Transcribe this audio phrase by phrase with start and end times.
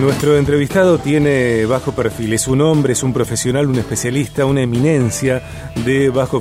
[0.00, 5.42] Nuestro entrevistado tiene bajo perfil, es un hombre, es un profesional, un especialista, una eminencia
[5.84, 6.40] de bajo,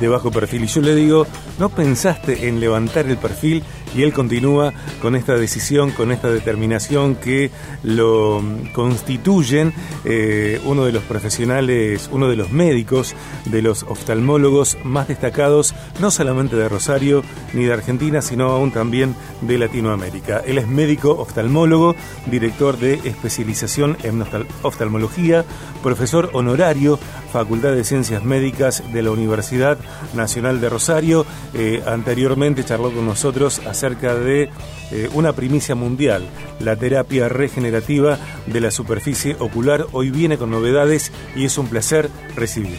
[0.00, 0.64] de bajo perfil.
[0.64, 1.26] Y yo le digo,
[1.58, 3.62] ¿no pensaste en levantar el perfil?
[3.94, 7.50] Y él continúa con esta decisión, con esta determinación que
[7.82, 8.42] lo
[8.72, 9.72] constituyen
[10.04, 13.14] eh, uno de los profesionales, uno de los médicos,
[13.46, 17.22] de los oftalmólogos más destacados, no solamente de Rosario
[17.52, 20.42] ni de Argentina, sino aún también de Latinoamérica.
[20.46, 21.94] Él es médico oftalmólogo,
[22.26, 24.24] director de especialización en
[24.62, 25.44] oftalmología,
[25.82, 26.98] profesor honorario,
[27.34, 29.76] Facultad de Ciencias Médicas de la Universidad
[30.14, 31.26] Nacional de Rosario.
[31.52, 34.50] Eh, anteriormente charló con nosotros acerca de
[34.92, 36.22] eh, una primicia mundial,
[36.60, 39.86] la terapia regenerativa de la superficie ocular.
[39.90, 42.76] Hoy viene con novedades y es un placer recibirlo.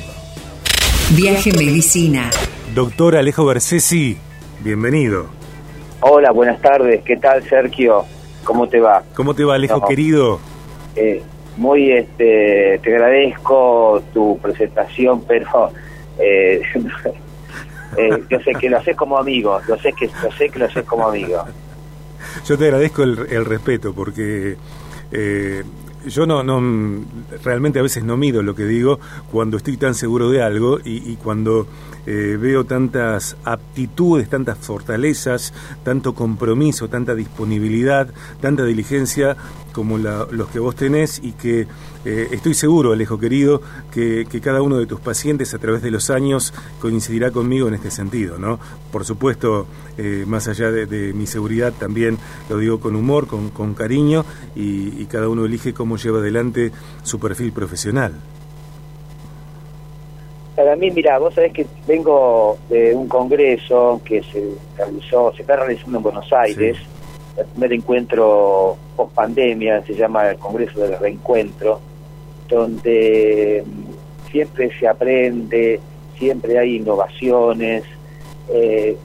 [1.17, 2.29] Viaje Medicina.
[2.73, 4.15] Doctor Alejo Bersesi,
[4.61, 5.25] bienvenido.
[5.99, 7.03] Hola, buenas tardes.
[7.03, 8.05] ¿Qué tal, Sergio?
[8.45, 9.03] ¿Cómo te va?
[9.15, 10.39] ¿Cómo te va, Alejo, querido?
[10.95, 11.21] Eh,
[11.57, 15.71] muy, este, te agradezco tu presentación, pero
[16.19, 16.61] eh,
[17.97, 20.65] eh, yo sé que lo haces como amigo, yo sé que lo sé que lo
[20.65, 21.43] haces como amigo.
[22.45, 24.57] Yo te agradezco el, respeto porque
[25.11, 25.63] eh,
[26.07, 26.61] yo no, no,
[27.43, 28.99] realmente a veces no mido lo que digo
[29.31, 31.67] cuando estoy tan seguro de algo y, cuando
[32.05, 35.53] eh, veo tantas aptitudes, tantas fortalezas,
[35.83, 38.07] tanto compromiso, tanta disponibilidad,
[38.41, 39.35] tanta diligencia
[39.73, 41.67] como los que vos tenés y que
[42.05, 43.61] eh, estoy seguro, Alejo querido,
[43.91, 47.89] que, cada uno de tus pacientes a través de los años coincidirá conmigo en este
[47.89, 48.59] sentido, ¿no?
[48.91, 49.65] Por supuesto,
[49.97, 52.17] eh, más allá de, mi seguridad, también
[52.49, 54.23] lo digo con humor, con, cariño
[54.55, 56.71] y, y cada uno elige cómo lleva adelante
[57.03, 58.13] su perfil profesional.
[60.55, 65.57] Para mí, mira, vos sabés que vengo de un congreso que se realizó, se está
[65.57, 66.77] realizando en Buenos Aires,
[67.35, 71.81] el primer encuentro post pandemia, se llama el Congreso del Reencuentro,
[72.47, 75.79] donde mm, siempre se aprende,
[76.17, 77.83] siempre hay innovaciones,
[78.49, 78.97] eh,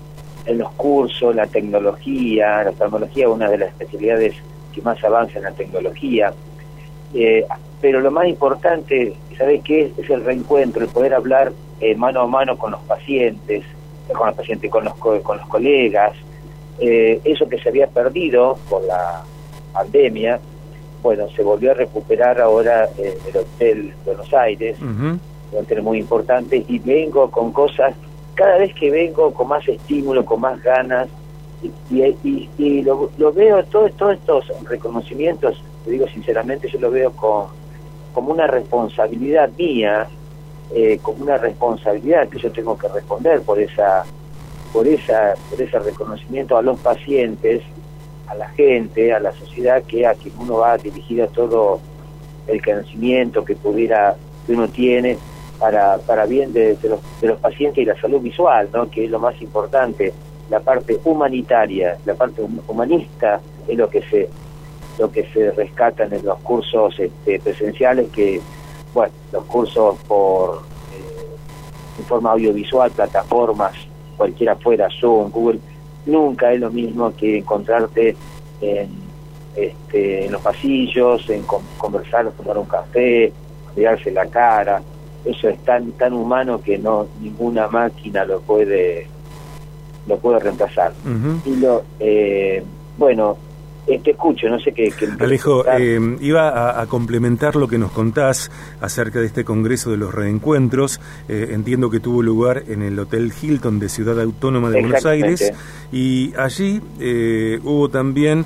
[0.47, 4.35] en los cursos, la tecnología, la oftalmología es una de las especialidades
[4.73, 6.33] que más avanza en la tecnología,
[7.15, 7.45] eh,
[7.81, 9.93] pero lo más importante, ¿sabes qué?
[9.97, 13.65] Es el reencuentro, el poder hablar eh, mano a mano con los pacientes,
[14.13, 16.13] con los pacientes, con los, con los colegas,
[16.79, 19.23] eh, eso que se había perdido por la
[19.73, 20.41] pandemia,
[21.03, 25.21] bueno, se volvió a recuperar ahora en el Hotel Buenos Aires, un
[25.59, 27.95] hotel muy importante, y vengo con cosas,
[28.35, 31.09] cada vez que vengo con más estímulo, con más ganas,
[31.91, 37.47] y, y, lo, veo, todos estos reconocimientos, te digo sinceramente, yo lo veo con,
[38.15, 40.09] como una responsabilidad mía,
[40.75, 44.05] eh, como una responsabilidad que yo tengo que responder por esa
[44.73, 47.61] por esa por ese reconocimiento a los pacientes
[48.31, 51.81] a la gente a la sociedad que a quien uno va dirigido todo
[52.47, 55.19] el conocimiento que pudiera que uno tiene
[55.59, 59.11] para para bien de, los, de los pacientes y la salud visual no que es
[59.11, 60.13] lo más importante
[60.49, 64.29] la parte humanitaria la parte humanista es lo que se
[64.99, 68.41] lo que se rescatan en los cursos este, presenciales que
[68.95, 70.63] bueno los cursos por
[70.93, 73.75] eh, en forma audiovisual plataformas
[74.21, 75.61] cualquiera fuera, Zoom, Google,
[76.07, 78.17] nunca es lo mismo que encontrarte
[78.61, 78.89] en,
[79.57, 81.43] este, en los pasillos, en
[81.79, 83.33] conversar, tomar un café,
[83.77, 84.83] mirarse la cara.
[85.25, 89.07] Eso es tan tan humano que no ninguna máquina lo puede
[90.07, 90.93] lo puede reemplazar.
[91.45, 92.63] Y lo eh,
[92.97, 93.37] bueno,
[93.99, 94.93] te escucho, no sé qué...
[95.19, 100.15] Alejo, eh, iba a, complementar lo que nos contás acerca de este Congreso de los
[100.15, 101.01] Reencuentros.
[101.29, 105.53] Eh, entiendo que tuvo lugar en el Hotel Hilton de Ciudad Autónoma de Buenos Aires.
[105.93, 108.45] Y allí eh, hubo también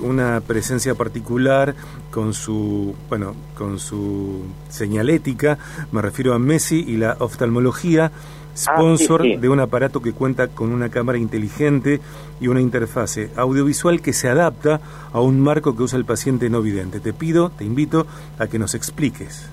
[0.00, 1.74] una presencia particular
[2.10, 5.58] con su, bueno, con su señalética,
[5.92, 8.10] me refiero a Messi y la oftalmología
[8.56, 12.00] Ah, sponsor de un aparato que cuenta con una cámara inteligente
[12.40, 14.80] y una interfase audiovisual que se adapta
[15.12, 17.00] a un marco que usa el paciente no vidente.
[17.00, 18.06] Te pido, te invito
[18.38, 19.50] a que nos expliques.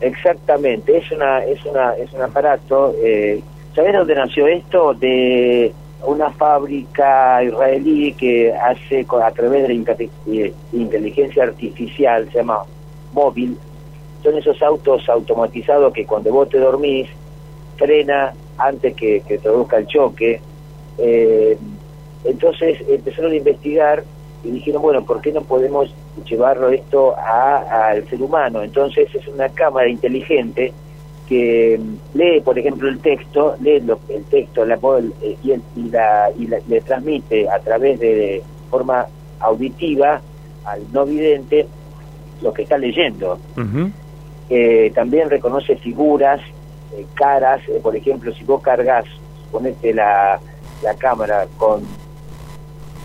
[0.00, 2.94] Exactamente, es una es una es un aparato.
[3.02, 3.42] Eh,
[3.74, 4.94] ¿Sabes dónde nació esto?
[4.94, 5.72] De
[6.06, 9.96] una fábrica israelí que hace a través de la
[10.26, 12.62] eh, inteligencia artificial, se llama
[13.12, 13.58] móvil.
[14.22, 17.08] Son esos autos automatizados que cuando vos te dormís
[17.82, 20.40] frena antes que, que produzca el choque.
[20.98, 21.58] Eh,
[22.24, 24.04] entonces empezaron a investigar
[24.44, 25.92] y dijeron, bueno, ¿por qué no podemos
[26.28, 28.62] llevarlo esto al ser humano?
[28.62, 30.72] Entonces es una cámara inteligente
[31.28, 31.80] que
[32.14, 34.74] lee, por ejemplo, el texto, lee el texto la,
[35.22, 38.42] eh, y, y, la, y le transmite a través de,
[38.72, 39.06] forma
[39.38, 40.22] auditiva
[40.64, 41.66] al no vidente
[42.40, 43.38] lo que está leyendo.
[44.48, 46.40] Eh, también reconoce figuras,
[46.96, 49.04] eh, caras, eh, por ejemplo, si vos cargas,
[49.50, 50.38] ponete la,
[50.82, 51.82] la cámara con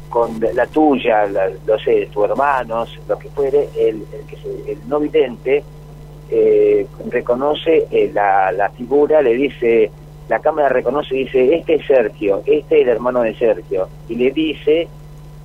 [0.10, 4.72] con la tuya, la, no sé, tus hermanos, lo que fuere, el, el, que se-
[4.72, 5.64] el no vidente
[6.32, 9.92] eh, reconoce eh, la, la figura, le dice,
[10.30, 14.16] la cámara reconoce y dice, este es Sergio, este es el hermano de Sergio, y
[14.16, 14.88] le dice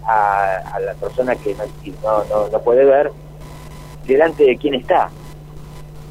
[0.07, 1.65] a, a la persona que no,
[2.05, 3.11] no, no, no puede ver
[4.07, 5.11] delante de quién está.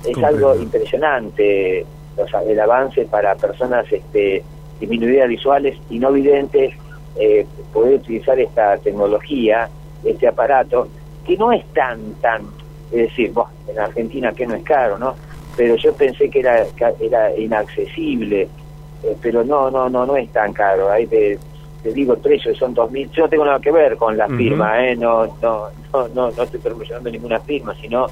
[0.06, 1.86] Es algo impresionante
[2.28, 4.44] sea, el avance para personas este,
[4.80, 6.74] disminuidas visuales y no videntes,
[7.18, 9.70] eh, poder utilizar esta tecnología,
[10.04, 10.88] este aparato,
[11.26, 12.44] que no es tan, tan,
[12.92, 15.16] es decir, bueno, en Argentina que no es caro, ¿no?
[15.56, 18.48] Pero yo pensé que era, que era inaccesible,
[19.04, 20.90] eh, pero no, no, no, no es tan caro.
[20.90, 21.38] Ahí te,
[21.84, 23.10] te digo el precio, son dos mil.
[23.12, 24.96] Yo no tengo nada que ver con la firma, ¿eh?
[24.96, 28.08] No, no, no, no, no estoy promocionando ninguna firma, sino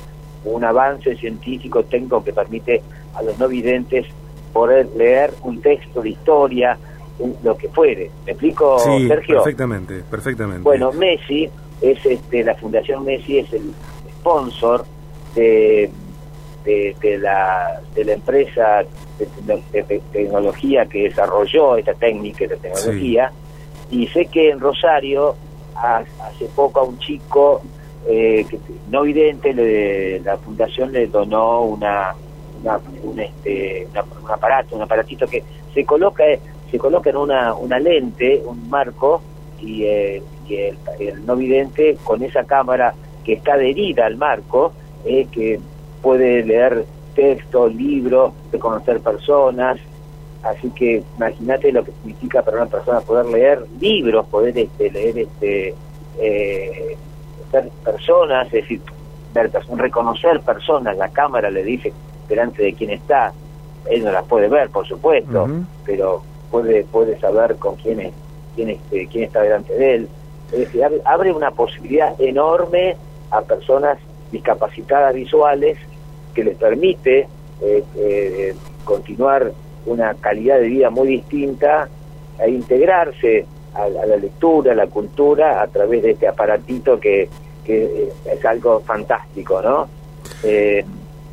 [0.46, 2.82] un avance científico técnico que permite
[3.16, 4.06] a los no videntes
[4.54, 6.78] poder leer un texto de historia,
[7.44, 8.10] lo que fuere.
[8.26, 9.36] ¿Me explico, Sí, Sergio?
[9.38, 10.62] perfectamente, perfectamente.
[10.64, 11.50] Bueno, Messi
[11.82, 13.74] es este, la Fundación Messi es el
[14.20, 14.86] sponsor
[15.36, 15.90] de,
[16.64, 18.84] de, de la, de la empresa
[19.18, 23.32] de, tecnología que desarrolló esta técnica de tecnología
[23.92, 25.36] y sé que en Rosario
[25.76, 27.62] ha- hace poco a un chico
[28.08, 28.58] eh, que,
[28.90, 32.16] no vidente le- la fundación le donó una,
[32.62, 36.24] una- un, este, una- un aparato un aparatito que se coloca
[36.72, 39.22] se coloca en una, una lente un marco
[39.62, 44.72] y, eh, y el, el no vidente con esa cámara que está adherida al marco
[45.06, 45.60] eh, que
[46.02, 46.86] puede leer
[47.16, 49.78] textos, libros, reconocer personas,
[50.44, 55.18] así que imagínate lo que significa para una persona poder leer libros, poder este, leer
[55.20, 55.76] este
[56.20, 56.96] eh,
[57.52, 58.82] ver personas, es decir,
[59.34, 61.92] ver reconocer personas, la cámara le dice
[62.30, 63.34] delante de quién está,
[63.90, 65.48] él no las puede ver, por supuesto,
[65.86, 66.22] pero
[66.52, 68.14] puede puede saber con quién es,
[68.56, 70.10] quién este, quién está delante de él.
[70.52, 72.96] Es decir, abre, una posibilidad enorme
[73.32, 73.98] a personas
[74.32, 75.78] discapacitadas visuales
[76.34, 77.28] que les permite
[77.62, 79.52] eh, eh, continuar
[79.86, 81.88] una calidad de vida muy distinta
[82.40, 87.30] e integrarse a, a la lectura, a la cultura a través de este aparatito que,
[87.64, 89.88] que eh, es algo fantástico, ¿no?
[90.44, 90.84] Eh,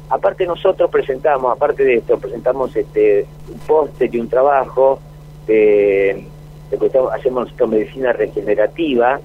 [0.08, 5.00] aparte nosotros presentamos, aparte de esto, presentamos este un póster y un trabajo
[5.46, 6.26] de,
[6.70, 9.20] de que hacemos medicina regenerativa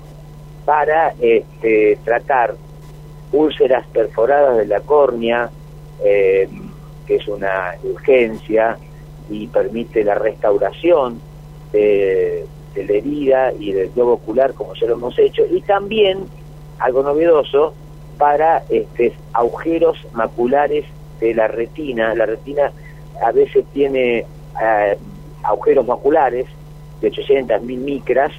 [0.65, 2.55] para este, tratar
[3.31, 5.49] úlceras perforadas de la córnea,
[6.03, 6.47] eh,
[7.05, 8.77] que es una urgencia
[9.29, 11.21] y permite la restauración
[11.71, 16.25] de, de la herida y del globo ocular, como ya lo hemos hecho, y también,
[16.79, 17.73] algo novedoso,
[18.21, 20.85] para este, agujeros maculares
[21.19, 22.13] de la retina.
[22.13, 22.71] La retina
[23.19, 24.97] a veces tiene eh,
[25.41, 26.45] agujeros maculares
[27.01, 28.31] de 800 mil micras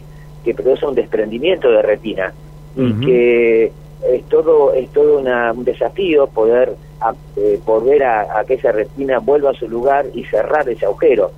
[0.44, 2.32] que producen un desprendimiento de retina
[2.76, 3.72] y que
[4.08, 8.70] es todo es todo una- un desafío poder a- eh, volver a, a que esa
[8.70, 11.32] retina vuelva a su lugar y cerrar ese agujero.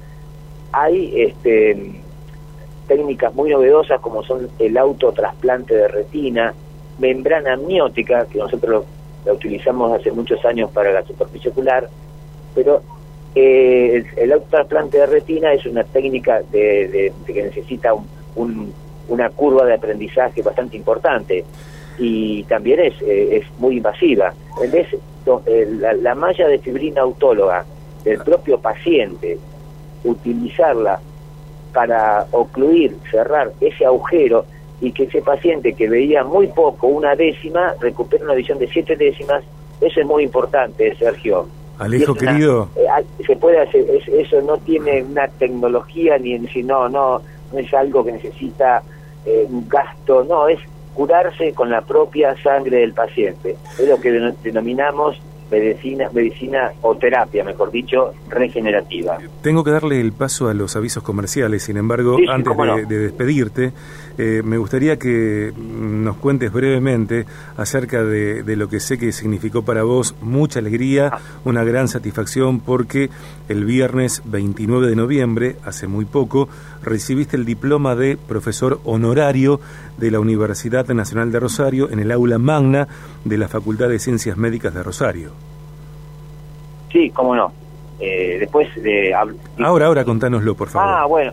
[0.72, 1.92] Hay este,
[2.88, 6.52] técnicas muy novedosas como son el autotrasplante de retina,
[6.98, 8.84] membrana amniótica, que nosotros
[9.24, 11.88] la utilizamos hace muchos años para la superficie ocular,
[12.54, 12.82] pero
[13.34, 18.72] eh, el, el autotrasplante de retina es una técnica de, de- que necesita un- un-
[19.08, 21.44] una curva de aprendizaje bastante importante
[21.98, 24.32] y también es, eh, es muy invasiva.
[24.62, 24.86] En vez,
[25.46, 27.64] eh, la, la malla de fibrina autóloga
[28.04, 29.38] del propio paciente,
[30.04, 31.00] utilizarla
[31.72, 34.44] para ocluir, cerrar ese agujero
[34.86, 38.96] y que ese paciente que veía muy poco, una décima, recupere una visión de siete
[38.96, 39.42] décimas,
[39.80, 41.46] eso es muy importante, Sergio.
[41.78, 42.68] Alejo, una- querido.
[42.76, 47.20] eh, se puede hacer, es- eso no tiene una tecnología ni en sí, no, no,
[47.52, 48.82] no es algo que necesita
[49.26, 50.58] eh, un gasto, no, es
[50.94, 53.56] curarse con la propia sangre del paciente.
[53.78, 55.18] Es lo que denom- denominamos
[55.60, 59.18] medicina, medicina o terapia, mejor dicho, regenerativa.
[59.42, 62.76] Tengo que darle el paso a los avisos comerciales, sin embargo, Sí, antes de, no.
[62.76, 63.72] de despedirte,
[64.18, 69.62] eh, me gustaría que nos cuentes brevemente acerca de, de lo que sé que significó
[69.64, 71.18] para vos mucha alegría, Ah.
[71.44, 73.10] una gran satisfacción, porque
[73.48, 76.48] el viernes 29 de noviembre, hace muy poco,
[76.82, 79.60] recibiste el diploma de profesor honorario
[79.96, 82.88] de la Universidad Nacional de Rosario en el aula magna
[83.24, 85.32] de la Facultad de Ciencias Médicas de Rosario.
[86.92, 87.52] Sí, cómo no.
[88.00, 89.14] Eh, después de...
[89.58, 90.88] Ahora, ahora contánoslo, por favor.
[90.88, 91.32] Ah, bueno.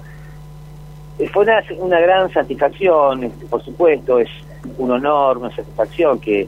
[1.20, 4.30] Eh, Fue una, una gran satisfacción, este, por supuesto, es
[4.78, 6.48] un honor, una satisfacción que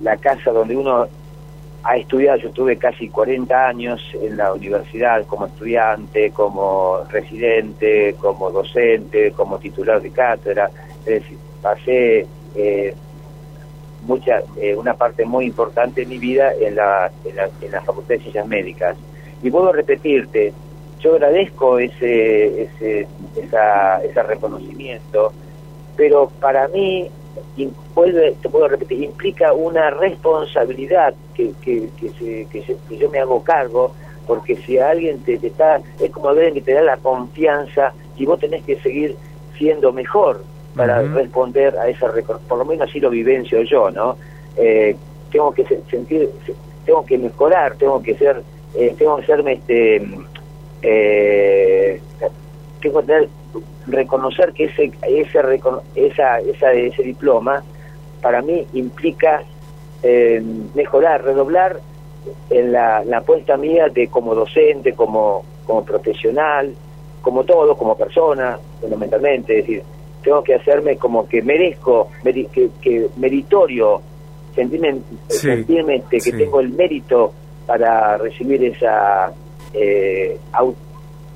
[0.00, 1.06] la casa donde uno
[1.82, 8.50] ha estudiado, yo estuve casi 40 años en la universidad como estudiante, como residente, como
[8.50, 12.94] docente, como titular de cátedra, es decir, pasé eh,
[14.02, 17.80] mucha, eh, una parte muy importante de mi vida en la, en la, en la
[17.82, 18.96] Facultad de Ciencias Médicas.
[19.42, 20.52] Y puedo repetirte,
[21.00, 25.32] yo agradezco ese, ese, esa, ese reconocimiento,
[25.96, 27.10] pero para mí,
[27.94, 33.92] vuelve, te puedo repetir, implica una responsabilidad que, que, que, que, yo me hago cargo,
[34.26, 38.38] porque si alguien te, está, es como alguien que te da la confianza y vos
[38.38, 39.16] tenés que seguir
[39.56, 40.42] siendo mejor
[40.74, 42.12] para responder a esa,
[42.48, 44.16] por lo menos así lo vivencio yo, ¿no?
[44.56, 44.96] Eh,
[45.30, 46.28] tengo que sentir,
[46.84, 48.42] tengo que mejorar, tengo que ser,
[48.74, 50.02] eh, tengo que serme este
[50.82, 52.00] eh,
[52.80, 53.28] tengo que tener,
[53.86, 55.60] reconocer que ese ese
[55.94, 57.62] esa, esa ese diploma
[58.22, 59.42] para mí implica
[60.02, 60.42] eh,
[60.74, 61.80] mejorar redoblar
[62.50, 66.74] en la, la apuesta mía de como docente como como profesional
[67.22, 69.82] como todo como persona fundamentalmente es decir
[70.22, 74.00] tengo que hacerme como que merezco que, que meritorio
[74.54, 77.32] sentirme, sentirme que tengo el mérito
[77.66, 79.32] para recibir esa
[79.72, 80.36] eh,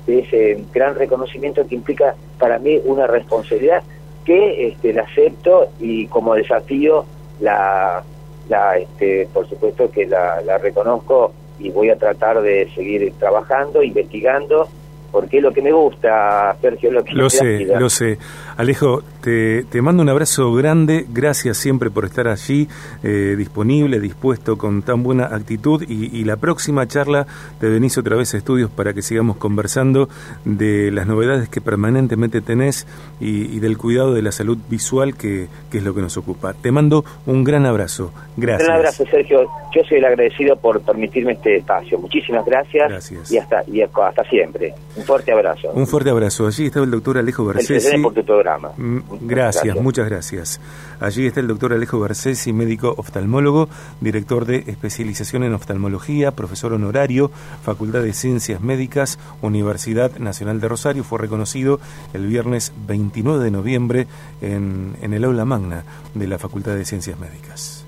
[0.07, 3.83] ese gran reconocimiento que implica para mí una responsabilidad
[4.23, 7.05] que este, la acepto y como desafío
[7.39, 8.03] la,
[8.49, 13.81] la este, por supuesto que la, la reconozco y voy a tratar de seguir trabajando,
[13.81, 14.67] investigando
[15.15, 18.17] porque es lo que me gusta, Sergio, lo que Lo sé, lo sé.
[18.57, 22.67] Alejo, te, te, mando un abrazo grande, gracias siempre por estar allí,
[23.01, 27.25] eh, disponible, dispuesto, con tan buena actitud y, la próxima charla
[27.59, 30.09] te venís otra vez a estudios para que sigamos conversando
[30.43, 32.85] de las novedades que permanentemente tenés
[33.19, 36.53] y, del cuidado de la salud visual que, que, es lo que nos ocupa.
[36.53, 38.69] Te mando un gran abrazo, gracias.
[38.69, 39.49] Un abrazo, Sergio.
[39.75, 41.97] Yo soy el agradecido por permitirme este espacio.
[41.97, 43.31] Muchísimas gracias, gracias.
[43.31, 44.73] y hasta y hasta siempre.
[44.95, 45.71] Un fuerte abrazo.
[45.73, 46.45] Un fuerte abrazo.
[46.45, 47.91] Allí estaba el doctor Alejo Garcés.
[48.01, 48.71] por tu programa.
[49.21, 50.59] Gracias, muchas gracias.
[50.99, 53.69] Allí está el doctor Alejo Garcés, médico oftalmólogo,
[54.01, 57.31] director de especialización en oftalmología, profesor honorario,
[57.63, 61.03] Facultad de Ciencias Médicas, Universidad Nacional de Rosario.
[61.03, 61.79] Fue reconocido
[62.13, 64.07] el viernes 29 de noviembre
[64.41, 67.84] en, en el aula magna de la Facultad de Ciencias Médicas.